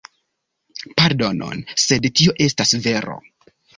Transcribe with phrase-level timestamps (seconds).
[1.01, 3.19] Pardonon, sed tio estas vero.